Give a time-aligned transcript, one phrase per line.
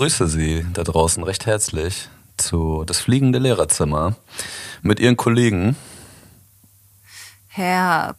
[0.00, 2.08] begrüße Sie da draußen recht herzlich
[2.38, 4.16] zu das fliegende Lehrerzimmer
[4.80, 5.76] mit Ihren Kollegen.
[7.48, 8.16] Herr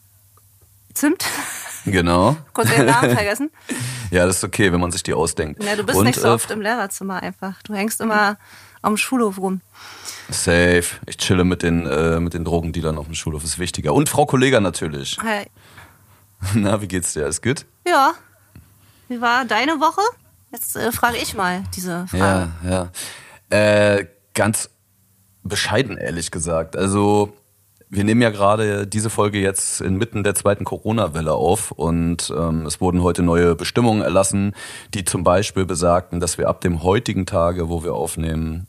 [0.94, 1.26] Zimt.
[1.86, 2.38] Genau.
[2.54, 3.50] Kurz Ihren Namen vergessen.
[4.12, 5.64] Ja, das ist okay, wenn man sich die ausdenkt.
[5.64, 7.64] Ja, du bist Und, nicht so äh, oft im Lehrerzimmer einfach.
[7.64, 8.38] Du hängst immer
[8.84, 9.62] am Schulhof rum.
[10.30, 10.84] Safe.
[11.08, 13.94] Ich chille mit den, äh, mit den Drogendealern auf dem Schulhof, ist wichtiger.
[13.94, 15.18] Und Frau Kollega natürlich.
[15.24, 15.48] Hey.
[16.54, 17.24] Na, wie geht's dir?
[17.24, 17.66] Alles gut?
[17.88, 18.12] Ja.
[19.08, 20.02] Wie war deine Woche?
[20.52, 22.52] Jetzt äh, frage ich mal diese Frage.
[22.64, 22.90] Ja,
[23.50, 23.96] ja.
[23.98, 24.70] Äh, ganz
[25.44, 26.76] bescheiden, ehrlich gesagt.
[26.76, 27.34] Also,
[27.90, 32.80] wir nehmen ja gerade diese Folge jetzt inmitten der zweiten Corona-Welle auf und ähm, es
[32.80, 34.56] wurden heute neue Bestimmungen erlassen,
[34.94, 38.68] die zum Beispiel besagten, dass wir ab dem heutigen Tage, wo wir aufnehmen,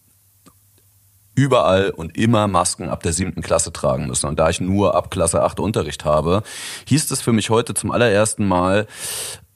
[1.35, 4.27] überall und immer Masken ab der siebten Klasse tragen müssen.
[4.27, 6.43] Und da ich nur ab Klasse 8 Unterricht habe,
[6.87, 8.87] hieß es für mich heute zum allerersten Mal,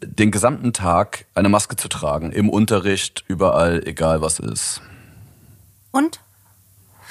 [0.01, 2.33] den gesamten Tag eine Maske zu tragen.
[2.33, 4.81] Im Unterricht, überall, egal was ist.
[5.91, 6.21] Und?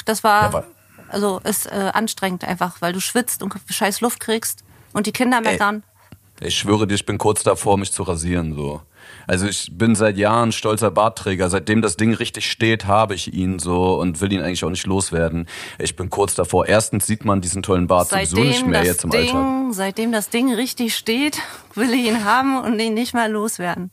[0.05, 0.64] Das war, Ja,
[1.09, 5.42] also ist äh, anstrengend einfach, weil du schwitzt und scheiß Luft kriegst und die Kinder
[5.42, 5.83] meckern.
[6.39, 8.81] Ich schwöre dir, ich bin kurz davor, mich zu rasieren, so.
[9.28, 11.50] Also ich bin seit Jahren stolzer Bartträger.
[11.50, 14.86] Seitdem das Ding richtig steht, habe ich ihn so und will ihn eigentlich auch nicht
[14.86, 15.48] loswerden.
[15.80, 16.67] Ich bin kurz davor.
[16.67, 19.73] Erstens sieht man diesen tollen Bart sowieso nicht mehr jetzt im Ding, Alltag.
[19.73, 21.40] seitdem das Ding richtig steht,
[21.76, 23.92] will ich ihn haben und ihn nicht mehr loswerden.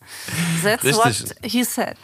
[0.63, 0.97] That's Richtig.
[1.31, 1.97] what he said.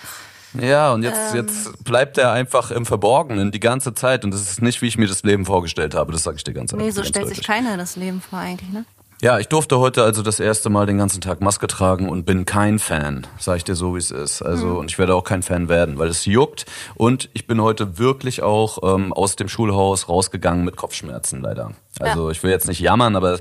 [0.59, 1.37] Ja, und jetzt, Ähm.
[1.37, 4.25] jetzt bleibt er einfach im Verborgenen die ganze Zeit.
[4.25, 6.11] Und das ist nicht, wie ich mir das Leben vorgestellt habe.
[6.13, 7.47] Das sage ich dir ganz Nee, so ganz stellt sich deutlich.
[7.47, 8.87] keiner das Leben vor eigentlich, ne?
[9.20, 12.44] Ja, ich durfte heute also das erste Mal den ganzen Tag Maske tragen und bin
[12.44, 14.42] kein Fan, sag ich dir so, wie es ist.
[14.42, 14.77] Also Mhm.
[14.77, 16.66] und ich werde auch kein Fan werden, weil es juckt.
[16.94, 21.72] Und ich bin heute wirklich auch ähm, aus dem Schulhaus rausgegangen mit Kopfschmerzen leider.
[21.98, 23.41] Also ich will jetzt nicht jammern, aber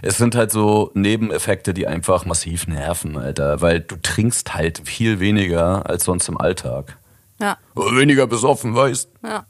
[0.00, 3.60] es sind halt so Nebeneffekte, die einfach massiv nerven, Alter.
[3.60, 6.96] Weil du trinkst halt viel weniger als sonst im Alltag.
[7.38, 7.58] Ja.
[7.74, 9.44] Weniger besoffen, weißt Ja.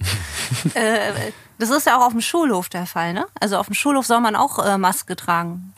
[0.74, 3.26] äh, das ist ja auch auf dem Schulhof der Fall, ne?
[3.40, 5.72] Also auf dem Schulhof soll man auch äh, Maske tragen.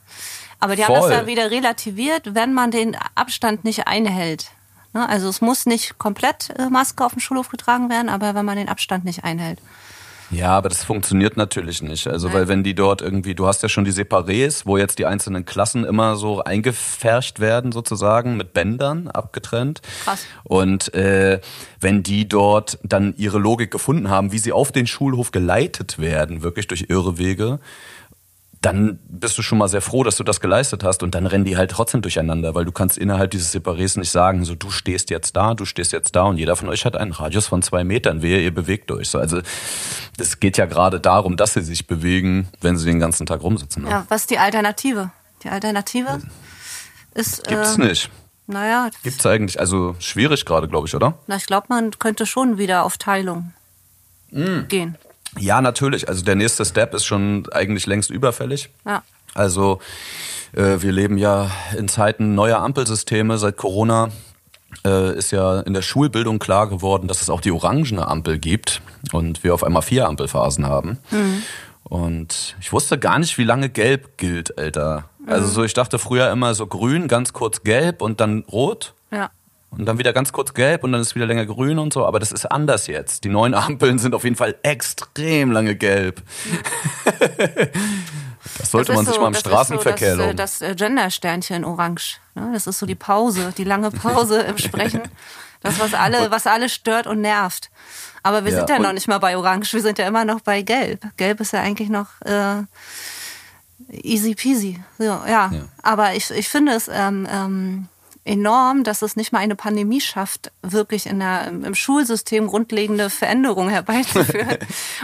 [0.60, 1.10] Aber die haben Voll.
[1.10, 4.50] das ja wieder relativiert, wenn man den Abstand nicht einhält.
[4.92, 5.08] Ne?
[5.08, 8.56] Also es muss nicht komplett äh, Maske auf dem Schulhof getragen werden, aber wenn man
[8.56, 9.60] den Abstand nicht einhält.
[10.30, 12.06] Ja, aber das funktioniert natürlich nicht.
[12.06, 15.06] Also, weil wenn die dort irgendwie, du hast ja schon die Separés, wo jetzt die
[15.06, 19.80] einzelnen Klassen immer so eingefärcht werden, sozusagen, mit Bändern abgetrennt.
[20.04, 20.26] Krass.
[20.44, 21.40] Und äh,
[21.80, 26.42] wenn die dort dann ihre Logik gefunden haben, wie sie auf den Schulhof geleitet werden,
[26.42, 27.60] wirklich durch irre Wege,
[28.60, 31.44] dann bist du schon mal sehr froh, dass du das geleistet hast und dann rennen
[31.44, 35.10] die halt trotzdem durcheinander, weil du kannst innerhalb dieses Separés nicht sagen, so du stehst
[35.10, 37.84] jetzt da, du stehst jetzt da und jeder von euch hat einen Radius von zwei
[37.84, 39.10] Metern, wehe, ihr bewegt euch.
[39.10, 39.40] So, also
[40.18, 43.84] es geht ja gerade darum, dass sie sich bewegen, wenn sie den ganzen Tag rumsitzen.
[43.84, 43.90] Ne?
[43.90, 45.10] Ja, was ist die Alternative?
[45.44, 46.20] Die Alternative
[47.14, 47.46] ist.
[47.46, 48.10] Gibt's äh, nicht.
[48.48, 51.18] Naja, Gibt's eigentlich, also schwierig gerade, glaube ich, oder?
[51.26, 53.52] na, ich glaube, man könnte schon wieder auf Teilung
[54.30, 54.68] Mm.
[54.68, 54.98] gehen.
[55.38, 56.08] Ja, natürlich.
[56.08, 58.70] Also der nächste Step ist schon eigentlich längst überfällig.
[58.86, 59.02] Ja.
[59.34, 59.80] Also
[60.52, 63.38] äh, wir leben ja in Zeiten neuer Ampelsysteme.
[63.38, 64.10] Seit Corona
[64.84, 68.80] äh, ist ja in der Schulbildung klar geworden, dass es auch die orangene Ampel gibt
[69.12, 70.98] und wir auf einmal vier Ampelphasen haben.
[71.84, 75.08] Und ich wusste gar nicht, wie lange gelb gilt, Alter.
[75.26, 78.94] Also so, ich dachte früher immer so grün, ganz kurz gelb und dann rot.
[79.70, 82.06] Und dann wieder ganz kurz gelb und dann ist wieder länger grün und so.
[82.06, 83.24] Aber das ist anders jetzt.
[83.24, 86.22] Die neuen Ampeln sind auf jeden Fall extrem lange gelb.
[88.58, 91.64] das sollte Das man sich so- mal im Straßenverkehr so das, äh, das äh, Gender-Sternchen
[91.64, 92.18] orange.
[92.34, 92.50] Ne?
[92.52, 95.02] Das ist so die Pause, die lange Pause im Sprechen.
[95.60, 97.70] Das, was alle, was alle stört und nervt.
[98.22, 100.40] Aber wir Ja, sind ja noch nicht mal bei orange, wir sind ja immer noch
[100.40, 101.04] bei gelb.
[101.16, 102.62] Gelb ist ja eigentlich noch äh,
[103.90, 104.80] easy peasy.
[104.98, 105.24] So, ja.
[105.26, 105.50] Ja.
[105.82, 107.88] Aber ich, ich finde es ähm, ähm,
[108.28, 113.70] enorm, dass es nicht mal eine Pandemie schafft, wirklich in der, im Schulsystem grundlegende Veränderungen
[113.70, 114.58] herbeizuführen.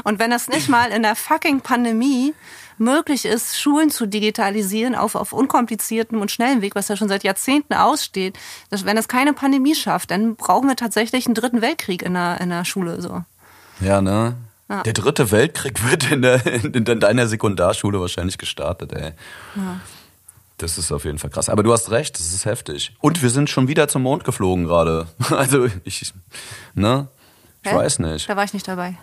[0.04, 2.34] Und wenn es nicht mal in der fucking Pandemie
[2.76, 7.24] möglich ist, Schulen zu digitalisieren auf, auf unkompliziertem und schnellem Weg, was ja schon seit
[7.24, 8.38] Jahrzehnten aussteht,
[8.70, 12.40] dass, wenn es keine Pandemie schafft, dann brauchen wir tatsächlich einen dritten Weltkrieg in der,
[12.40, 13.00] in der Schule.
[13.00, 13.22] So.
[13.80, 14.36] Ja, ne?
[14.68, 14.82] Ja.
[14.82, 19.12] Der dritte Weltkrieg wird in, der, in deiner Sekundarschule wahrscheinlich gestartet, ey.
[20.64, 21.50] Das ist auf jeden Fall krass.
[21.50, 22.96] Aber du hast recht, das ist heftig.
[23.00, 25.06] Und wir sind schon wieder zum Mond geflogen gerade.
[25.30, 26.12] Also ich,
[26.74, 27.08] ne?
[27.62, 27.76] Ich Hä?
[27.76, 28.28] weiß nicht.
[28.28, 28.96] Da war ich nicht dabei.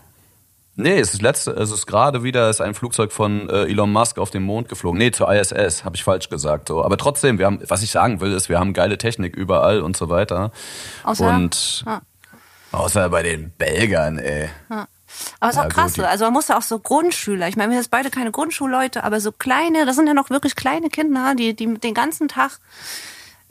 [0.76, 4.18] Nee, es ist letzte, es ist gerade wieder ist ein Flugzeug von äh, Elon Musk
[4.18, 4.98] auf den Mond geflogen.
[4.98, 6.70] Nee, zur ISS, habe ich falsch gesagt.
[6.70, 6.84] So.
[6.84, 9.96] Aber trotzdem, wir haben, was ich sagen will, ist, wir haben geile Technik überall und
[9.98, 10.52] so weiter.
[11.04, 12.02] Außer- und Ah.
[12.72, 14.50] außer bei den Belgern, ey.
[14.70, 14.88] Ja.
[15.40, 16.00] Aber es ist auch krass.
[16.00, 19.20] Also man muss ja auch so Grundschüler, ich meine, wir sind beide keine Grundschulleute, aber
[19.20, 22.60] so kleine, das sind ja noch wirklich kleine Kinder, die, die den ganzen Tag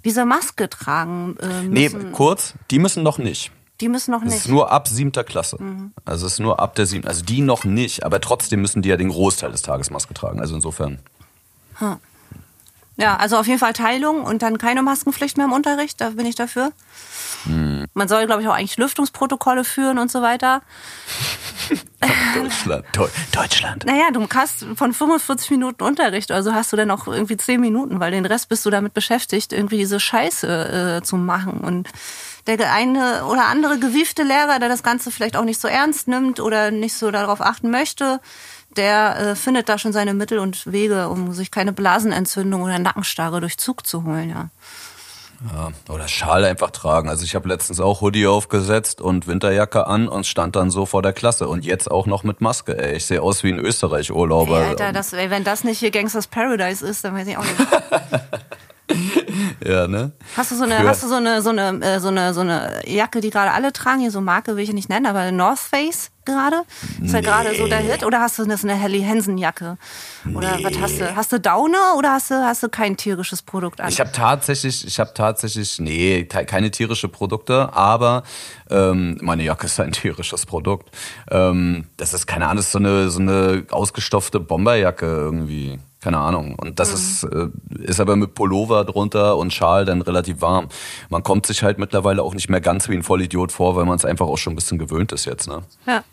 [0.04, 2.12] diese Maske tragen äh, Nee, müssen.
[2.12, 3.52] kurz, die müssen noch nicht.
[3.80, 4.44] die müssen noch Das nicht.
[4.46, 5.58] ist nur ab siebter Klasse.
[6.04, 8.88] Also es ist nur ab der siebten, also die noch nicht, aber trotzdem müssen die
[8.88, 10.40] ja den Großteil des Tages Maske tragen.
[10.40, 10.98] Also insofern.
[12.96, 16.26] Ja, also auf jeden Fall Teilung und dann keine Maskenpflicht mehr im Unterricht, da bin
[16.26, 16.72] ich dafür.
[17.44, 17.86] Hm.
[17.94, 20.60] Man soll, glaube ich, auch eigentlich Lüftungsprotokolle führen und so weiter.
[22.34, 22.84] Deutschland.
[22.92, 23.86] Deu Deutschland.
[23.86, 28.00] Naja, du hast von 45 Minuten Unterricht, also hast du dann noch irgendwie 10 Minuten,
[28.00, 31.60] weil den Rest bist du damit beschäftigt, irgendwie diese Scheiße äh, zu machen.
[31.60, 31.88] Und
[32.46, 36.40] der eine oder andere gewiefte Lehrer, der das Ganze vielleicht auch nicht so ernst nimmt
[36.40, 38.20] oder nicht so darauf achten möchte,
[38.76, 43.40] der äh, findet da schon seine Mittel und Wege, um sich keine Blasenentzündung oder Nackenstarre
[43.40, 44.50] durch Zug zu holen, ja.
[45.54, 47.08] Ja, oder Schal einfach tragen.
[47.08, 51.00] Also ich habe letztens auch Hoodie aufgesetzt und Winterjacke an und stand dann so vor
[51.00, 51.48] der Klasse.
[51.48, 52.96] Und jetzt auch noch mit Maske, ey.
[52.96, 54.60] Ich sehe aus wie ein Österreich-Urlauber.
[54.60, 57.44] Ey, Alter, das, ey, wenn das nicht hier Gangsters Paradise ist, dann weiß ich auch
[57.44, 57.56] nicht.
[59.64, 60.12] ja, ne?
[60.36, 62.40] Hast du so eine, Früher- hast du so eine, so eine, äh, so eine, so
[62.40, 64.00] eine Jacke, die gerade alle tragen?
[64.00, 66.62] Hier so Marke will ich nicht nennen, aber North Face gerade?
[67.02, 68.04] Ist ja gerade so der Hit?
[68.04, 69.78] Oder hast du eine, so eine Helly Hansen Jacke?
[70.34, 71.16] Oder was hast du?
[71.16, 73.88] Hast du Daune oder hast du, hast du kein tierisches Produkt an?
[73.88, 78.22] Ich habe tatsächlich, ich habe tatsächlich, nee, keine tierische Produkte, aber
[78.70, 80.94] ähm, meine Jacke ist ein tierisches Produkt.
[81.30, 86.18] Ähm, das ist keine Ahnung, das ist so eine so eine ausgestopfte Bomberjacke irgendwie, keine
[86.18, 86.54] Ahnung.
[86.56, 87.48] Und das ist äh,
[87.82, 90.68] ist aber mit Pullover drunter und Schal dann relativ warm.
[91.08, 93.96] Man kommt sich halt mittlerweile auch nicht mehr ganz wie ein Vollidiot vor, weil man
[93.96, 95.62] es einfach auch schon ein bisschen gewöhnt ist jetzt, ne?
[95.86, 96.04] Ja.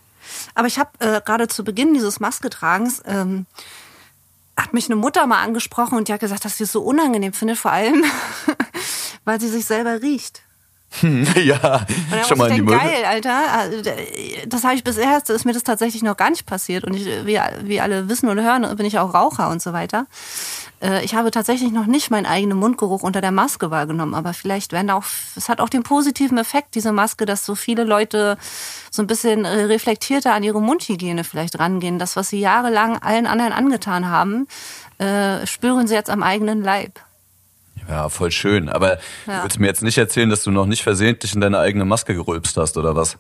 [0.56, 3.46] Aber ich habe äh, gerade zu Beginn dieses Masketragens ähm,
[4.58, 7.32] hat mich eine Mutter mal angesprochen und die hat gesagt, dass sie es so unangenehm
[7.32, 8.04] findet, vor allem,
[9.24, 10.42] weil sie sich selber riecht.
[11.02, 12.78] ja, Und dann schon mal in die denken, Möwe.
[12.78, 13.52] geil, Alter.
[13.52, 13.78] Also,
[14.48, 16.86] Das habe ich bisher, ist mir das tatsächlich noch gar nicht passiert.
[16.86, 20.08] Und ich, wie, wie alle wissen und hören, bin ich auch Raucher und so weiter.
[20.82, 24.16] Äh, Ich habe tatsächlich noch nicht meinen eigenen Mundgeruch unter der Maske wahrgenommen.
[24.16, 25.04] Aber vielleicht werden auch,
[25.36, 28.38] es hat auch den positiven Effekt, diese Maske, dass so viele Leute
[28.90, 32.00] so ein bisschen äh, reflektierter an ihre Mundhygiene vielleicht rangehen.
[32.00, 34.48] Das, was sie jahrelang allen anderen angetan haben,
[35.00, 37.00] äh, spüren sie jetzt am eigenen Leib.
[37.90, 38.70] Ja, voll schön.
[38.70, 39.38] Aber Ja.
[39.38, 42.14] du willst mir jetzt nicht erzählen, dass du noch nicht versehentlich in deine eigene Maske
[42.14, 43.18] gerülpst hast, oder was?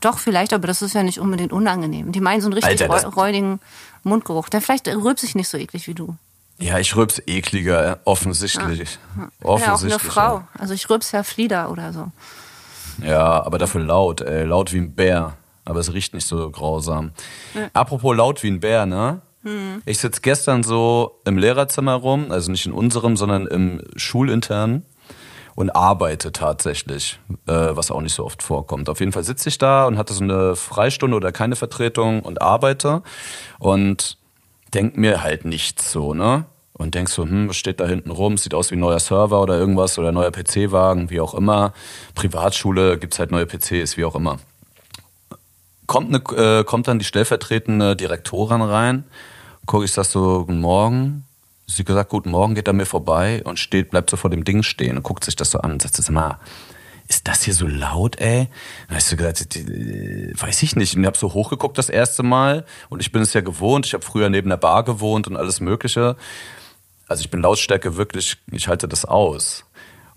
[0.00, 2.12] Doch, vielleicht, aber das ist ja nicht unbedingt unangenehm.
[2.12, 3.60] Die meinen so einen richtig Alter, räudigen
[4.04, 4.48] Mundgeruch.
[4.48, 6.16] Der vielleicht rülpst sich nicht so eklig wie du.
[6.60, 8.80] Ja, ich rülps ekliger, offensichtlich.
[8.80, 9.92] Ich bin ja auch Offensichtlich.
[10.02, 10.42] eine Frau.
[10.58, 12.10] Also ich rülps ja Flieder oder so.
[13.04, 14.44] Ja, aber dafür laut, ey.
[14.44, 15.34] Laut wie ein Bär.
[15.64, 17.12] Aber es riecht nicht so grausam.
[17.74, 19.20] Apropos laut wie ein Bär, ne?
[19.42, 19.82] Hm.
[19.86, 24.84] Ich sitz gestern so im Lehrerzimmer rum, also nicht in unserem, sondern im schulinternen
[25.54, 28.88] und arbeite tatsächlich, äh, was auch nicht so oft vorkommt.
[28.88, 32.40] Auf jeden Fall sitze ich da und hatte so eine Freistunde oder keine Vertretung und
[32.40, 33.02] arbeite
[33.58, 34.18] und
[34.72, 36.44] denk mir halt nichts so, ne?
[36.74, 38.38] Und denkst so, hm, was steht da hinten rum?
[38.38, 41.72] Sieht aus wie ein neuer Server oder irgendwas oder neuer PC-Wagen, wie auch immer.
[42.14, 44.38] Privatschule gibt's halt neue PCs, wie auch immer.
[45.88, 49.04] Kommt, ne, äh, kommt dann die stellvertretende Direktorin rein,
[49.64, 51.24] gucke ich, sag so, guten Morgen.
[51.66, 54.62] Sie gesagt, guten Morgen, geht an mir vorbei und steht, bleibt so vor dem Ding
[54.62, 56.38] stehen und guckt sich das so an und sagt, sag mal,
[57.08, 58.48] ist das hier so laut, ey?
[58.88, 60.94] Dann ich so gesagt, weiß ich nicht.
[60.94, 63.86] Und ich habe so hochgeguckt das erste Mal und ich bin es ja gewohnt.
[63.86, 66.16] Ich habe früher neben der Bar gewohnt und alles Mögliche.
[67.06, 69.64] Also ich bin Lautstärke wirklich, ich halte das aus.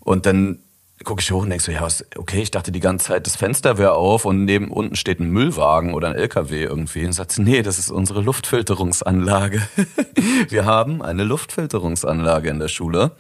[0.02, 0.60] Und dann
[1.04, 3.36] gucke ich hoch und denke so, ja, was, okay, ich dachte die ganze Zeit, das
[3.36, 7.06] Fenster wäre auf und neben unten steht ein Müllwagen oder ein LKW irgendwie.
[7.06, 9.62] Und sagt sie, nee, das ist unsere Luftfilterungsanlage.
[10.50, 13.12] Wir haben eine Luftfilterungsanlage in der Schule.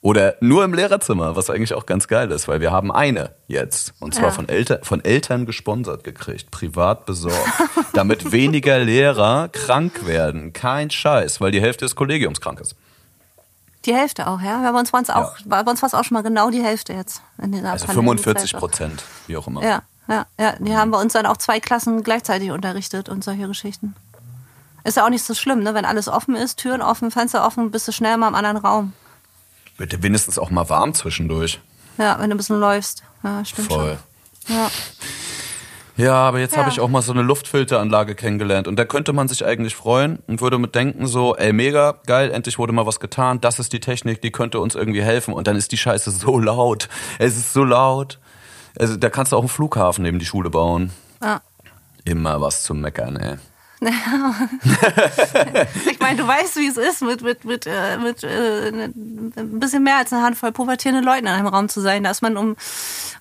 [0.00, 3.94] Oder nur im Lehrerzimmer, was eigentlich auch ganz geil ist, weil wir haben eine jetzt.
[3.98, 4.30] Und zwar Ja.
[4.30, 7.36] von, Eltern, von Eltern gesponsert gekriegt, privat besorgt.
[7.94, 10.52] damit weniger Lehrer krank werden.
[10.52, 12.76] Kein Scheiß, weil die Hälfte des Kollegiums krank ist.
[13.88, 14.60] Die Hälfte auch, ja.
[14.60, 16.92] Wir haben uns, uns auch, bei uns war es auch schon mal genau die Hälfte
[16.92, 17.22] jetzt.
[17.42, 18.58] In dieser Also Pandemiezeit 45 auch.
[18.60, 19.62] Prozent, wie auch immer.
[19.64, 20.52] Ja, ja, ja.
[20.58, 23.96] Die haben bei uns dann auch zwei Klassen gleichzeitig unterrichtet und solche Geschichten.
[24.84, 25.72] Ist ja auch nicht so schlimm, ne?
[25.72, 28.92] Wenn alles offen ist, Türen offen, Fenster offen, bist du schnell mal im anderen Raum.
[29.78, 31.58] Wird dir wenigstens auch mal warm zwischendurch.
[31.96, 33.02] Ja, wenn du ein bisschen läufst.
[33.22, 33.98] Ja, stimmt Voll.
[34.46, 34.54] schon.
[34.54, 34.70] Ja.
[35.98, 36.60] Ja, aber jetzt Ja.
[36.60, 40.20] habe ich auch mal so eine Luftfilteranlage kennengelernt und da könnte man sich eigentlich freuen
[40.28, 43.72] und würde mit denken so, ey mega, geil, endlich wurde mal was getan, das ist
[43.72, 46.88] die Technik, die könnte uns irgendwie helfen und dann ist die Scheiße so laut.
[47.18, 48.18] Es ist so laut.
[48.78, 50.92] Also da kannst du auch einen Flughafen neben die Schule bauen.
[51.22, 51.40] ja.
[52.04, 53.36] Immer was zu meckern, ey.
[55.86, 59.84] ich meine, du weißt, wie es ist, mit, mit, mit, äh, mit äh, ein bisschen
[59.84, 62.02] mehr als eine Handvoll pubertierenden Leuten in einem Raum zu sein.
[62.02, 62.56] Da ist man um,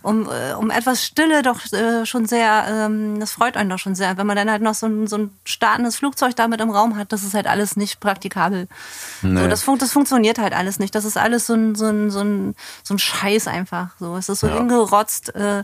[0.02, 3.94] um, äh, um etwas Stille doch äh, schon sehr, ähm, das freut einen doch schon
[3.94, 4.18] sehr.
[4.18, 7.12] Wenn man dann halt noch so ein, so ein startendes Flugzeug damit im Raum hat,
[7.12, 8.68] das ist halt alles nicht praktikabel.
[9.22, 9.42] Nee.
[9.42, 10.96] So, das, fun das funktioniert halt alles nicht.
[10.96, 13.90] Das ist alles so ein, so ein, so ein, so ein Scheiß einfach.
[14.00, 14.56] So, es ist so ja.
[14.56, 15.36] hingerotzt.
[15.36, 15.64] Äh,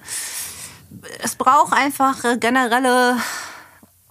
[1.23, 3.17] es braucht einfach generelle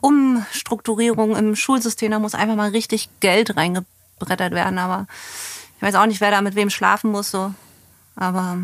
[0.02, 2.10] Umstrukturierung im Schulsystem.
[2.10, 4.78] Da muss einfach mal richtig Geld reingebrettert werden.
[4.78, 5.06] Aber
[5.76, 7.30] ich weiß auch nicht, wer da mit wem schlafen muss.
[7.30, 7.54] So.
[8.16, 8.58] Aber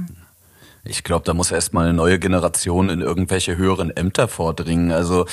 [0.85, 4.91] ich glaube, da muss erstmal eine neue Generation in irgendwelche höheren Ämter vordringen.
[4.91, 5.27] Also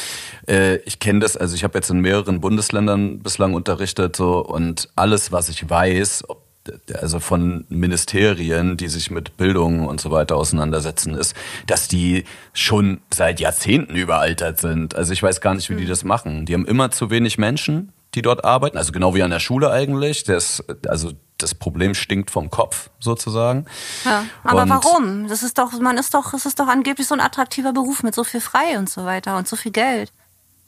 [0.47, 4.89] äh, ich kenne das, also ich habe jetzt in mehreren Bundesländern bislang unterrichtet so und
[4.95, 6.44] alles, was ich weiß, ob
[6.93, 11.35] also von Ministerien, die sich mit Bildung und so weiter auseinandersetzen, ist,
[11.67, 14.95] dass die schon seit Jahrzehnten überaltert sind.
[14.95, 15.89] Also ich weiß gar nicht, wie die hm.
[15.89, 16.45] das machen.
[16.45, 19.71] Die haben immer zu wenig Menschen, die dort arbeiten, also genau wie an der Schule
[19.71, 20.23] eigentlich.
[20.23, 23.65] Das, also das Problem stinkt vom Kopf sozusagen.
[24.05, 25.27] Ja, aber und warum?
[25.27, 28.15] Das ist doch, man ist doch, es ist doch angeblich so ein attraktiver Beruf mit
[28.15, 30.11] so viel frei und so weiter und so viel Geld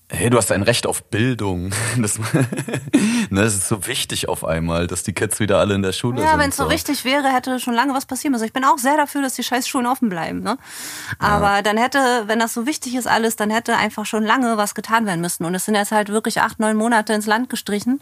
[0.10, 1.72] hey, du hast ein Recht auf Bildung.
[1.98, 2.20] Das,
[3.30, 6.18] ne, das ist so wichtig auf einmal, dass die Kids wieder alle in der Schule
[6.18, 6.32] ja, sind.
[6.32, 8.44] Ja, wenn es so wichtig wäre, hätte schon lange was passieren müssen.
[8.44, 10.42] Ich bin auch sehr dafür, dass die scheiß Schulen offen bleiben.
[10.42, 10.60] Ne?
[11.18, 11.62] Aber ja.
[11.64, 11.98] dann hätte,
[12.28, 15.44] wenn das so wichtig ist alles, dann hätte einfach schon lange was getan werden müssen.
[15.44, 18.00] Und es sind jetzt halt wirklich acht, neun Monate ins Land gestrichen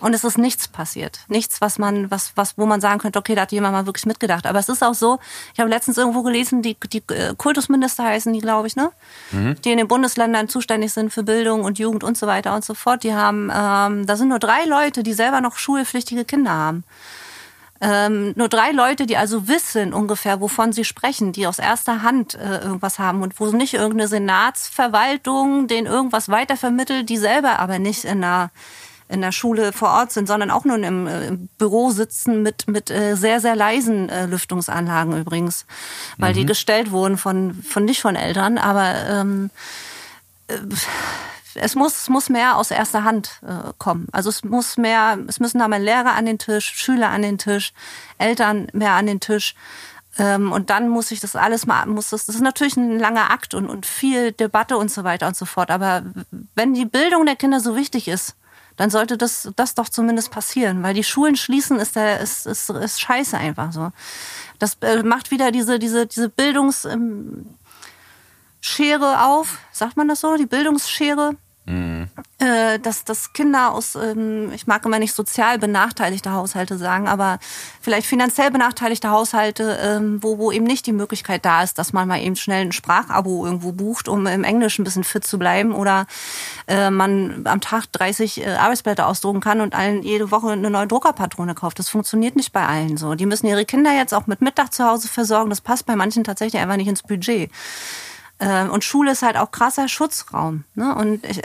[0.00, 1.20] und es ist nichts passiert.
[1.28, 4.06] Nichts, was man, was, was, wo man sagen könnte, okay, da hat jemand mal wirklich
[4.06, 4.46] mitgedacht.
[4.46, 5.20] Aber es ist auch so,
[5.54, 8.90] ich habe letztens irgendwo gelesen, die, die äh, Kultusminister heißen die, glaube ich, ne?
[9.30, 9.54] Mhm.
[9.62, 12.64] Die in den Bundesländern zuständig sind für Bildung Bildung und Jugend und so weiter und
[12.64, 13.04] so fort.
[13.04, 16.82] Die haben, ähm, da sind nur drei Leute, die selber noch schulpflichtige Kinder haben.
[17.80, 22.34] Ähm, nur drei Leute, die also wissen ungefähr, wovon sie sprechen, die aus erster Hand
[22.34, 28.04] äh, irgendwas haben und wo nicht irgendeine Senatsverwaltung denen irgendwas weitervermittelt, die selber aber nicht
[28.04, 28.50] in der
[29.08, 32.66] in der Schule vor Ort sind, sondern auch nur im, äh, im Büro sitzen mit
[32.66, 35.64] mit äh, sehr sehr leisen äh, Lüftungsanlagen übrigens,
[36.16, 36.38] weil mhm.
[36.38, 39.50] die gestellt wurden von von nicht von Eltern, aber ähm,
[40.48, 40.54] äh,
[41.56, 44.06] es muss, es muss mehr aus erster Hand äh, kommen.
[44.12, 47.38] Also es muss mehr, es müssen da mehr Lehrer an den Tisch, Schüler an den
[47.38, 47.72] Tisch,
[48.18, 49.54] Eltern mehr an den Tisch.
[50.18, 53.30] Ähm, und dann muss ich das alles mal, muss das, das ist natürlich ein langer
[53.30, 55.70] Akt und, und viel Debatte und so weiter und so fort.
[55.70, 56.02] Aber
[56.54, 58.36] wenn die Bildung der Kinder so wichtig ist,
[58.76, 62.68] dann sollte das, das doch zumindest passieren, weil die Schulen schließen ist, der, ist, ist,
[62.68, 63.90] ist scheiße einfach so.
[64.58, 67.46] Das äh, macht wieder diese, diese, diese Bildungs, ähm,
[69.00, 71.36] auf, sagt man das so, die Bildungsschere.
[72.38, 77.38] Äh, dass, dass Kinder aus, ähm, ich mag immer nicht sozial benachteiligte Haushalte sagen, aber
[77.80, 82.06] vielleicht finanziell benachteiligte Haushalte, ähm, wo, wo eben nicht die Möglichkeit da ist, dass man
[82.06, 85.72] mal eben schnell ein Sprachabo irgendwo bucht, um im Englisch ein bisschen fit zu bleiben
[85.72, 86.06] oder
[86.66, 90.86] äh, man am Tag 30 äh, Arbeitsblätter ausdrucken kann und allen jede Woche eine neue
[90.86, 91.78] Druckerpatrone kauft.
[91.78, 93.14] Das funktioniert nicht bei allen so.
[93.14, 95.48] Die müssen ihre Kinder jetzt auch mit Mittag zu Hause versorgen.
[95.48, 97.50] Das passt bei manchen tatsächlich einfach nicht ins Budget.
[98.38, 100.64] Ähm, und Schule ist halt auch krasser Schutzraum.
[100.74, 100.94] Ne?
[100.94, 101.40] Und ich,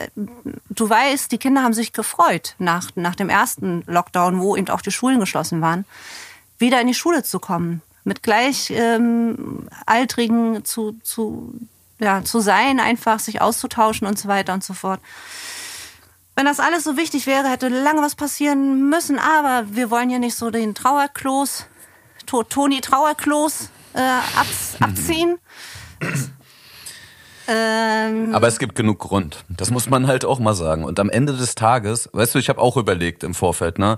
[0.69, 4.81] du weißt, die Kinder haben sich gefreut nach, nach dem ersten Lockdown, wo eben auch
[4.81, 5.85] die Schulen geschlossen waren,
[6.57, 7.81] wieder in die Schule zu kommen.
[8.03, 11.53] Mit Gleichaltrigen ähm, zu, zu,
[11.99, 14.99] ja, zu sein, einfach sich auszutauschen und so weiter und so fort.
[16.35, 20.17] Wenn das alles so wichtig wäre, hätte lange was passieren müssen, aber wir wollen ja
[20.17, 21.67] nicht so den Trauerklos,
[22.25, 24.01] Toni Trauerklos äh,
[24.79, 25.37] abziehen.
[27.47, 29.43] Ähm Aber es gibt genug Grund.
[29.49, 30.83] Das muss man halt auch mal sagen.
[30.83, 33.97] Und am Ende des Tages, weißt du, ich habe auch überlegt im Vorfeld, ne?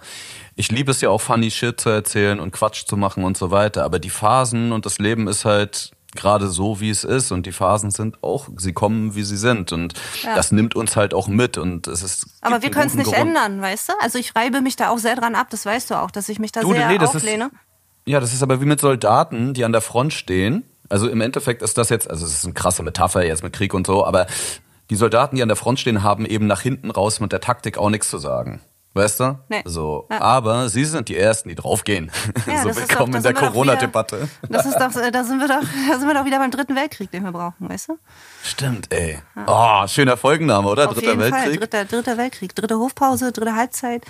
[0.56, 3.52] Ich liebe es ja auch funny Shit zu erzählen und Quatsch zu machen und so
[3.52, 3.84] weiter.
[3.84, 7.32] Aber die Phasen und das Leben ist halt gerade so, wie es ist.
[7.32, 9.72] Und die Phasen sind auch, sie kommen, wie sie sind.
[9.72, 10.36] Und ja.
[10.36, 11.58] das nimmt uns halt auch mit.
[11.58, 12.28] Und es ist.
[12.42, 13.30] Aber wir können es nicht Grund.
[13.30, 13.94] ändern, weißt du?
[14.00, 16.40] Also ich reibe mich da auch sehr dran ab, das weißt du auch, dass ich
[16.40, 17.46] mich da du, sehr nee, auflehne.
[17.46, 17.52] Ist,
[18.06, 21.64] ja, das ist aber wie mit Soldaten, die an der Front stehen also im Endeffekt
[21.64, 24.28] ist das jetzt, also es ist eine krasse Metapher jetzt mit Krieg und so, aber
[24.92, 27.80] die Soldaten, die an der Front stehen, haben eben nach hinten raus mit der Taktik
[27.80, 28.62] auch nichts zu sagen.
[28.94, 29.40] Weißt du?
[29.50, 29.64] Nee.
[29.66, 30.22] So, ja.
[30.22, 32.12] aber sie sind die ersten, die draufgehen.
[32.46, 34.30] Ja, so willkommen doch, in der Corona-Debatte.
[34.48, 37.10] Das ist doch, da sind wir doch, da sind wir doch wieder beim Dritten Weltkrieg,
[37.10, 37.98] den wir brauchen, weißt du?
[38.44, 39.18] Stimmt, ey.
[39.36, 39.84] Ja.
[39.84, 40.90] Oh, schöner Folgenname, oder?
[40.90, 41.44] Auf Dritter Weltkrieg.
[41.44, 41.58] Fall.
[41.58, 42.54] Dritter, Dritter Weltkrieg.
[42.54, 44.04] Dritte Hofpause, dritte Halbzeit.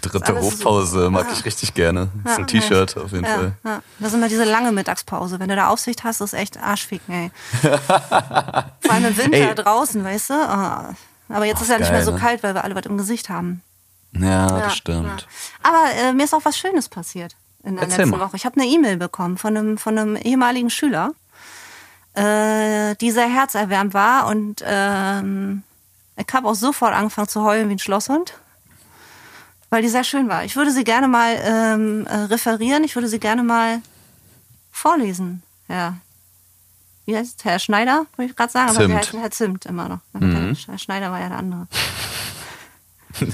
[0.00, 1.32] Dritte Hofpause so, mag ja.
[1.32, 2.08] ich richtig gerne.
[2.24, 3.52] Das ist ein T-Shirt auf jeden Fall.
[3.64, 3.82] Ja.
[3.98, 5.40] Das ist immer diese lange Mittagspause.
[5.40, 7.30] Wenn du da Aufsicht hast, ist echt arschficken, ey.
[7.62, 9.54] Vor allem im Winter ey.
[9.54, 10.34] draußen, weißt du?
[10.34, 10.94] Oh.
[11.28, 12.18] Aber jetzt Ach, ist ja nicht geil, mehr so ne?
[12.18, 13.62] kalt, weil wir alle was im Gesicht haben.
[14.12, 15.26] Ja, das stimmt.
[15.62, 17.34] Aber äh, mir ist auch was Schönes passiert
[17.64, 18.26] in der Erzähl letzten mal.
[18.26, 18.36] Woche.
[18.36, 21.12] Ich habe eine E-Mail bekommen von einem, von einem ehemaligen Schüler,
[22.14, 25.62] äh, die sehr herzerwärmend war und ähm,
[26.16, 28.34] Ich habe auch sofort angefangen zu heulen wie ein Schlosshund,
[29.74, 30.44] weil die sehr schön war.
[30.44, 33.80] Ich würde sie gerne mal ähm, äh, referieren, ich würde sie gerne mal
[34.70, 35.42] vorlesen.
[35.68, 35.96] Ja.
[37.06, 39.12] Wie heißt Herr Schneider, wollte ich gerade sagen, aber Zimt.
[39.12, 39.98] denn Herr Zimt immer noch.
[40.12, 40.56] Mhm.
[40.66, 41.66] Herr Schneider war ja der andere.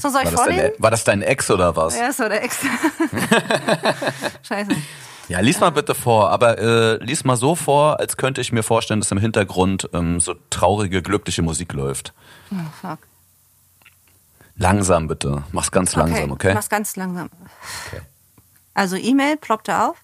[0.00, 0.62] so, soll ich War vorlesen?
[0.62, 1.96] deine, war das dein Ex oder was?
[1.96, 2.58] Ja, das war der Ex.
[4.46, 4.70] Scheiße.
[5.26, 8.62] Ja, lies mal bitte vor, aber äh, lies mal so vor, als könnte ich mir
[8.62, 12.12] vorstellen, dass im Hintergrund ähm, so traurige, glückliche Musik läuft.
[12.52, 12.98] Oh, fuck.
[14.60, 15.42] Langsam bitte.
[15.52, 16.50] Mach's ganz langsam, okay?
[16.50, 17.30] Ich mach's ganz langsam.
[18.74, 19.96] Also E-Mail ploppte auf.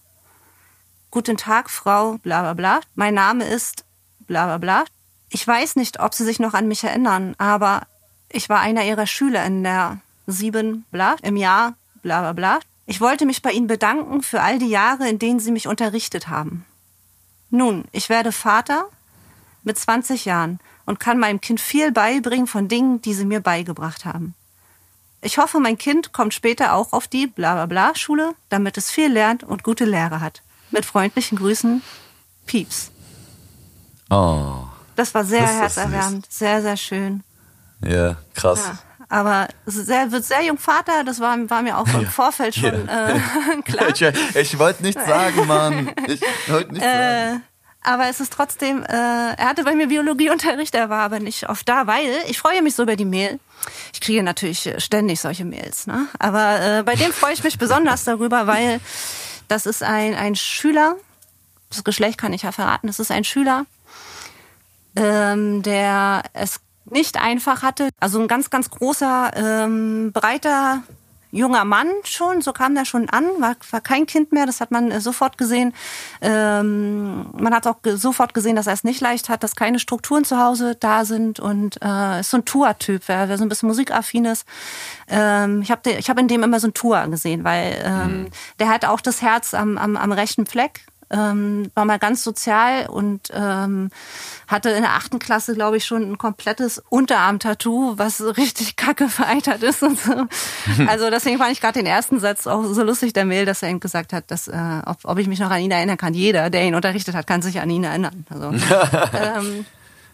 [1.10, 2.80] Guten Tag, Frau bla bla bla.
[2.94, 3.84] Mein Name ist
[4.20, 4.84] bla bla bla.
[5.28, 7.82] Ich weiß nicht, ob Sie sich noch an mich erinnern, aber
[8.30, 12.58] ich war einer Ihrer Schüler in der sieben bla im Jahr bla bla bla.
[12.86, 16.28] Ich wollte mich bei Ihnen bedanken für all die Jahre, in denen Sie mich unterrichtet
[16.28, 16.64] haben.
[17.50, 18.86] Nun, ich werde Vater
[19.64, 24.06] mit 20 Jahren und kann meinem Kind viel beibringen von Dingen, die Sie mir beigebracht
[24.06, 24.34] haben.
[25.23, 28.90] Ich hoffe, mein Kind kommt später auch auf die bla bla bla Schule, damit es
[28.90, 30.42] viel lernt und gute Lehre hat.
[30.70, 31.82] Mit freundlichen Grüßen,
[32.46, 32.90] Pieps.
[34.11, 37.23] Oh, Das war sehr Das herzerwärmend, sehr, sehr schön.
[37.80, 38.64] ja, krass.
[38.66, 38.78] Ja.
[39.08, 43.20] Aber sehr, wird sehr jung Vater, das war, war mir auch im Vorfeld schon äh,
[43.64, 43.88] klar.
[43.90, 44.02] Ich,
[44.35, 45.92] ich wollte nichts sagen, Mann.
[46.08, 47.42] Ich wollte nichts sagen.
[47.87, 51.69] Aber es ist trotzdem, äh, er hatte bei mir Biologieunterricht, er war aber nicht oft
[51.69, 53.38] da, weil ich freue mich so über die Mail.
[53.93, 56.09] Ich kriege natürlich ständig solche Mails, ne?
[56.19, 58.81] Aber äh, bei dem freue ich mich besonders darüber, weil
[59.47, 60.97] das ist ein, ein Schüler,
[61.71, 63.66] das Geschlecht kann ich ja verraten, das ist ein Schüler,
[64.97, 67.90] ähm, der es nicht einfach hatte.
[68.00, 70.83] Also ein ganz, ganz großer, ähm, breiter
[71.30, 74.71] junger Mann schon, so kam der schon an, war, war kein Kind mehr, das hat
[74.71, 75.75] man äh, sofort gesehen.
[76.21, 80.25] Ähm, man hat auch sofort gesehen, dass er es nicht leicht hat, dass keine Strukturen
[80.25, 83.68] zu Hause da sind und äh, ist so ein Tour-Typ, wer, wer so ein bisschen
[83.68, 84.47] musikaffin ist.
[85.09, 88.28] Ähm, ich habe ich hab in dem immer so ein Tour gesehen, weil ähm,
[88.59, 92.86] der hat auch das Herz am, am, am rechten Fleck ähm, war mal ganz sozial
[92.86, 93.90] und ähm,
[94.48, 99.08] hatte in der achten Klasse, glaube ich, schon ein komplettes Unterarm-Tattoo, was so richtig kacke
[99.08, 100.12] vereitert ist und so.
[100.88, 103.71] Also deswegen fand ich gerade den ersten Satz auch so lustig, der Mail, dass er
[103.71, 106.14] ihm gesagt hat, dass, äh, ob, ob ich mich noch an ihn erinnern kann.
[106.14, 108.26] Jeder, der ihn unterrichtet hat, kann sich an ihn erinnern.
[108.28, 109.64] Also, ähm,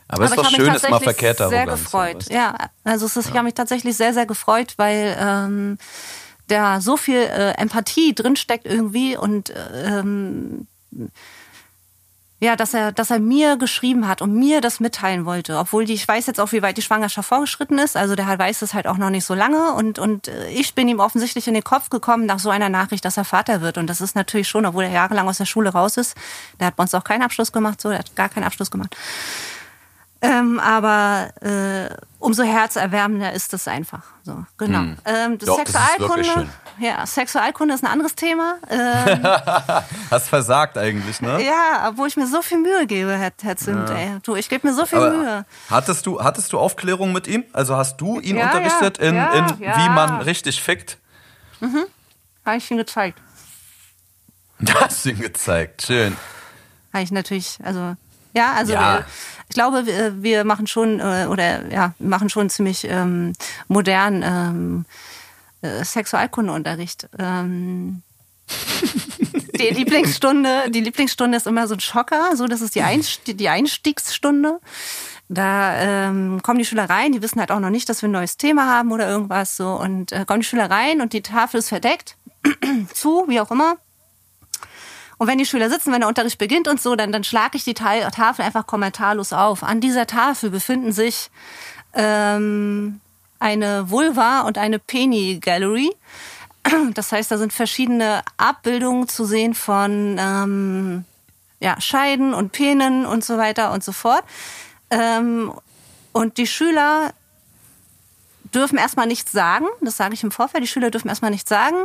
[0.09, 2.27] Aber es ist aber doch ich habe schön, mich ist mal tatsächlich verkehrter sehr gefreut.
[2.31, 5.79] Ja, also es ist, ich habe mich tatsächlich sehr, sehr gefreut, weil ähm,
[6.49, 9.53] da so viel äh, Empathie drinsteckt irgendwie und
[9.85, 10.67] ähm,
[12.43, 15.93] ja, dass er, dass er mir geschrieben hat und mir das mitteilen wollte, obwohl die,
[15.93, 17.97] ich weiß jetzt auch, wie weit die Schwangerschaft vorgeschritten ist.
[17.97, 20.89] Also der weiß es halt auch noch nicht so lange und und äh, ich bin
[20.89, 23.87] ihm offensichtlich in den Kopf gekommen nach so einer Nachricht, dass er Vater wird und
[23.87, 26.17] das ist natürlich schon, obwohl er jahrelang aus der Schule raus ist.
[26.59, 28.97] Der hat bei uns auch keinen Abschluss gemacht, so, der hat gar keinen Abschluss gemacht.
[30.25, 34.03] Ähm, aber äh, umso herzerwärmender ist es einfach.
[34.23, 34.79] So, genau.
[34.79, 34.97] Hm.
[35.05, 38.55] Ähm, das Ja, das wirklich Sexualkunde, ja, Sexualkunde ist ein anderes Thema.
[38.71, 39.21] Ähm,
[40.13, 41.43] Hast versagt eigentlich, ne?
[41.45, 44.19] ja, obwohl ich mir so viel Mühe gebe, Herr, Herr Zimt, ey.
[44.23, 45.45] Du, ich gebe mir so viel Aber Mühe.
[45.69, 47.43] hattest du, hattest du Aufklärung mit ihm?
[47.53, 49.77] Also hast du ihn Ja, unterrichtet ja, in, ja, in ja.
[49.79, 50.99] wie man richtig fickt?
[51.61, 53.21] Habe ich ihm gezeigt.
[54.65, 55.83] Du hast ihn gezeigt.
[55.83, 56.17] Schön.
[56.93, 57.97] Habe ich natürlich, also
[58.35, 59.05] ja, also Ja.
[59.49, 63.35] Ich glaube, wir, wir machen schon äh, oder ja, machen schon ziemlich ähm,
[63.69, 64.85] modern ähm,
[65.61, 67.07] äh, Sexualkundeunterricht.
[67.19, 68.01] Ähm,
[69.59, 73.49] die Lieblingsstunde, die Lieblingsstunde ist immer so ein Schocker, so das ist die, Einst die
[73.51, 74.59] Einstiegsstunde.
[75.29, 75.77] Da
[76.09, 78.39] ähm, kommen die Schüler rein, die wissen halt auch noch nicht, dass wir ein neues
[78.39, 81.69] Thema haben oder irgendwas so und äh, kommen die Schüler rein und die Tafel ist
[81.69, 82.17] verdeckt,
[82.95, 83.77] zu, wie auch immer.
[85.19, 87.65] Und wenn die Schüler sitzen, wenn der Unterricht beginnt und so, dann, dann schlage ich
[87.65, 89.63] die Ta- Tafel einfach kommentarlos auf.
[89.63, 91.31] An dieser Tafel befinden sich
[91.95, 93.01] ähm,
[93.39, 95.91] eine Vulva und eine Penny-Gallery.
[96.95, 101.05] Das heißt, da sind verschiedene Abbildungen zu sehen von ähm,
[101.59, 104.23] ja, Scheiden und Penen und so weiter und so fort.
[104.91, 105.53] Ähm,
[106.13, 107.13] und die Schüler
[108.55, 109.67] dürfen erstmal nichts sagen.
[109.81, 110.63] Das sage ich im Vorfeld.
[110.63, 111.77] Die Schüler dürfen erstmal nichts sagen,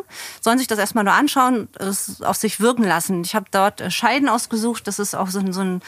[0.42, 3.22] sollen sich das erstmal nur anschauen, es auf sich wirken lassen.
[3.24, 4.88] Ich habe dort äh, Scheiden ausgesucht.
[4.88, 5.82] Das ist auch so ein, so ein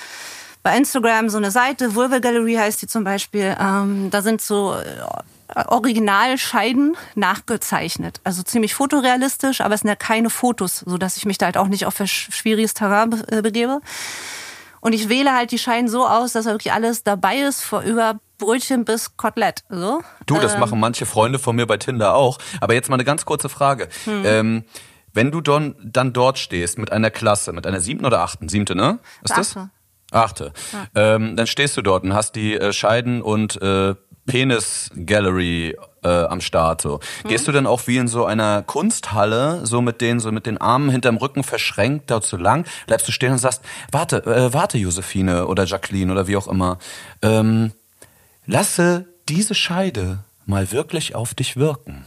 [0.62, 3.56] bei Instagram so eine Seite, Vulva Gallery heißt die zum Beispiel.
[3.60, 8.20] Ähm, da sind so äh, Originalscheiden nachgezeichnet.
[8.26, 11.58] Also ziemlich fotorealistisch, aber es sind ja keine Fotos, so dass ich mich da halt
[11.58, 13.80] auch nicht auf sch- schwieriges Terrain äh, begebe.
[14.82, 17.82] Und ich wähle halt die Scheiden so aus, dass da wirklich alles dabei ist, vor
[17.82, 19.63] über Brötchen bis Kotelett.
[19.69, 20.02] So.
[20.25, 22.39] Du, das Ähm, machen manche Freunde von mir bei Tinder auch.
[22.60, 23.88] Aber jetzt mal eine ganz kurze Frage.
[24.06, 24.23] Hm.
[24.25, 24.63] Ähm,
[25.13, 28.75] wenn du don, dann dort stehst mit einer Klasse, mit einer siebten oder achten, siebte,
[28.75, 28.99] ne?
[29.23, 29.58] Ist das?
[29.58, 29.69] Achte.
[30.12, 30.54] Achte.
[30.95, 33.93] Ähm, dann stehst du dort und hast die äh, Scheiden- und äh,
[34.25, 36.82] Penis-Gallery äh, am Start.
[36.82, 36.99] So.
[37.28, 40.58] Gehst du dann auch wie in so einer Kunsthalle, so mit den, so mit den
[40.60, 44.78] Armen hinterm Rücken verschränkt, da zu lang, bleibst du stehen und sagst, warte, äh, warte,
[44.78, 46.78] Josephine oder Jacqueline oder wie auch immer,
[47.21, 47.71] ähm,
[48.49, 52.05] lasse diese Scheide mal wirklich auf dich wirken.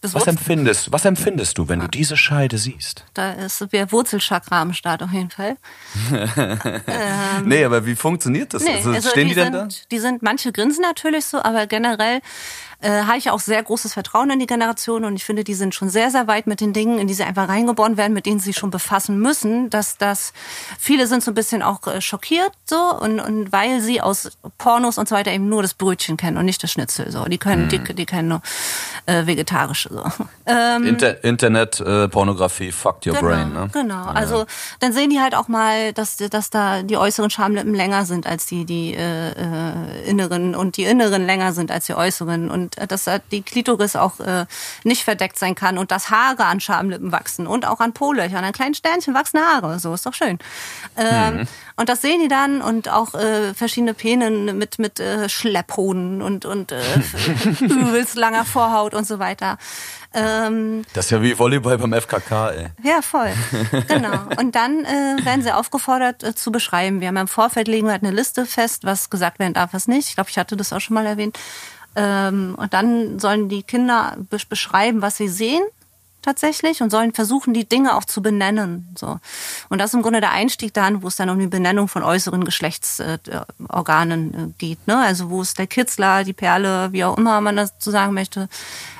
[0.00, 3.04] Das Was empfindest, was empfindest du, wenn du diese Scheide siehst?
[3.14, 5.56] da ist der Wurzelchakra am Start auf jeden Fall.
[7.44, 8.64] nee, aber wie funktioniert das?
[8.64, 9.86] Nee, also, also stehen die, die, denn sind, da?
[9.92, 12.20] die sind, manche grinsen natürlich so, aber generell
[12.82, 15.74] äh, habe ich auch sehr großes Vertrauen in die Generation und ich finde, die sind
[15.74, 18.38] schon sehr, sehr weit mit den Dingen, in die sie einfach reingeboren werden, mit denen
[18.38, 20.32] sie sich schon befassen müssen, dass das
[20.78, 24.98] viele sind so ein bisschen auch äh, schockiert so und, und weil sie aus Pornos
[24.98, 27.24] und so weiter eben nur das Brötchen kennen und nicht das Schnitzel so.
[27.24, 28.42] Die können, die, die kennen nur
[29.06, 30.04] äh, vegetarische so.
[30.46, 33.68] Ähm, Inter Internet, äh, Pornografie, fucked your Genau, brain, ne?
[33.72, 34.04] genau.
[34.04, 34.46] Also
[34.80, 38.46] dann sehen die halt auch mal, dass, dass da die äußeren Schamlippen länger sind als
[38.46, 42.86] die, die äh, äh, inneren und die inneren länger sind als die äußeren und äh,
[42.86, 44.46] dass da die Klitoris auch äh,
[44.84, 48.52] nicht verdeckt sein kann und dass Haare an Schamlippen wachsen und auch an Po-Löchern, an
[48.52, 49.78] kleinen Sternchen wachsen Haare.
[49.78, 50.38] So ist doch schön.
[50.96, 56.20] Ähm, Und das sehen die dann und auch äh, verschiedene Penen mit mit äh, Schlepphoden
[56.22, 56.80] und und äh,
[57.60, 59.56] übelst langer Vorhaut und so weiter.
[60.14, 62.66] Ähm, Das ist ja wie Volleyball beim FKK, ey.
[62.82, 63.32] ja, voll.
[63.88, 64.18] Genau.
[64.38, 67.00] Und dann äh, werden sie aufgefordert äh, zu beschreiben.
[67.00, 69.88] Wir haben im Vorfeld legen wir halt eine Liste fest, was gesagt werden darf, was
[69.88, 70.08] nicht.
[70.10, 71.38] Ich glaube, ich hatte das auch schon mal erwähnt.
[71.94, 75.62] Ähm, und dann sollen die Kinder be beschreiben, was sie sehen
[76.22, 78.88] tatsächlich und sollen versuchen, die Dinge auch zu benennen.
[78.96, 79.18] So.
[79.68, 82.02] Und das ist im Grunde der Einstieg dann, wo es dann um die Benennung von
[82.02, 84.86] äußeren Geschlechtsorganen äh, äh, geht.
[84.86, 84.96] Ne?
[84.96, 88.48] Also wo ist der Kitzler, die Perle, wie auch immer man das zu sagen möchte.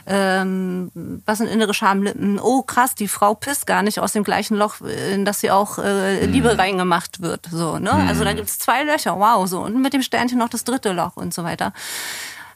[0.04, 0.90] Ähm,
[1.24, 2.40] was sind innere Schamlippen?
[2.40, 5.78] Oh krass, die Frau pisst gar nicht aus dem gleichen Loch, in das sie auch
[5.78, 7.46] äh, Liebe reingemacht wird.
[7.52, 7.92] So, ne?
[7.92, 9.60] Also da gibt's zwei Löcher, wow, so.
[9.60, 11.72] Und mit dem Sternchen noch das dritte Loch und so weiter.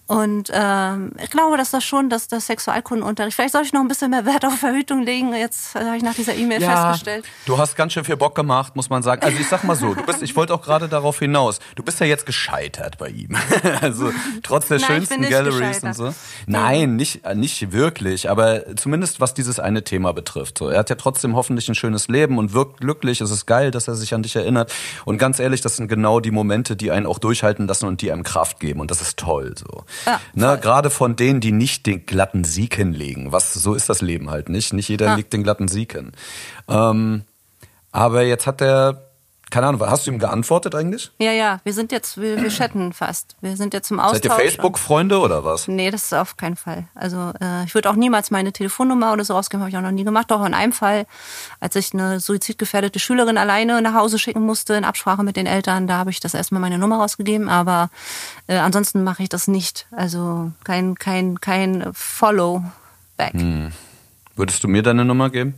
[0.06, 3.88] Und ähm, ich glaube, dass das schon, dass das Sexualkundenunterricht, vielleicht soll ich noch ein
[3.88, 5.34] bisschen mehr Wert auf Verhütung legen.
[5.34, 7.24] Jetzt äh, habe ich nach dieser E-Mail festgestellt.
[7.44, 9.22] du hast ganz schön viel Bock gemacht, muss man sagen.
[9.22, 11.58] Also ich sag mal so, du bist, ich wollte auch gerade darauf hinaus.
[11.74, 13.36] Du bist ja jetzt gescheitert bei ihm.
[13.80, 14.10] Also
[14.42, 16.14] trotz der Nein, schönsten nicht Galleries und so.
[16.46, 20.58] Nein, nicht, äh, nicht wirklich, aber zumindest was dieses eine Thema betrifft.
[20.58, 23.20] So, er hat ja trotzdem hoffentlich ein schönes Leben und wirkt glücklich.
[23.20, 24.72] Es ist geil, dass er sich an dich erinnert.
[25.04, 28.12] Und ganz ehrlich, das sind genau die Momente, die einen auch durchhalten lassen und die
[28.12, 28.80] einem Kraft geben.
[28.80, 29.54] Und das ist toll.
[29.58, 29.84] So.
[30.04, 33.32] Ja, ne, gerade von denen, die nicht den glatten Sieg hinlegen.
[33.32, 34.72] Was so ist das Leben halt nicht.
[34.72, 35.14] Nicht jeder Ja.
[35.16, 36.12] legt den glatten Sieg hin.
[36.68, 37.22] Ähm,
[37.92, 39.05] aber jetzt hat er,
[39.50, 41.12] keine Ahnung, hast du ihm geantwortet eigentlich?
[41.18, 43.36] Ja, ja, wir sind jetzt, wir, wir chatten fast.
[43.40, 44.22] Wir sind jetzt im Austausch.
[44.22, 45.68] Seid ihr Facebook-Freunde oder was?
[45.68, 46.88] Nee, das ist auf keinen Fall.
[46.96, 49.92] Also äh, ich würde auch niemals meine Telefonnummer oder so rausgeben, habe ich auch noch
[49.92, 50.32] nie gemacht.
[50.32, 51.06] Doch in einem Fall,
[51.60, 55.86] als ich eine suizidgefährdete Schülerin alleine nach Hause schicken musste, in Absprache mit den Eltern,
[55.86, 57.48] da habe ich das erstmal meine Nummer rausgegeben.
[57.48, 57.90] Aber
[58.48, 59.86] äh, ansonsten mache ich das nicht.
[59.92, 63.34] Also kein, kein, kein Follow-back.
[63.34, 63.70] Hm.
[64.34, 65.54] Würdest du mir deine Nummer geben?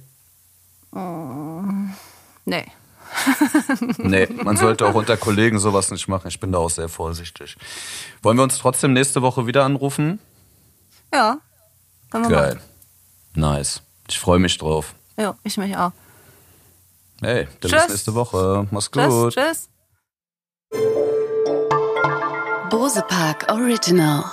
[2.44, 2.66] Nee.
[3.98, 6.28] Nee, man sollte auch unter Kollegen sowas nicht machen.
[6.28, 7.56] Ich bin da auch sehr vorsichtig.
[8.22, 10.18] Wollen wir uns trotzdem nächste Woche wieder anrufen?
[11.12, 11.38] Ja.
[12.10, 12.54] Können wir Geil.
[12.54, 12.64] machen.
[13.34, 13.82] Nice.
[14.08, 14.94] Ich freue mich drauf.
[15.16, 15.92] Ja, ich mich auch.
[17.20, 17.82] Hey, dann Tschüss.
[17.82, 18.66] bis nächste Woche.
[18.70, 19.34] Mach's Tschüss, gut.
[19.34, 19.68] tschüss.
[22.70, 24.24] Bose Park Original.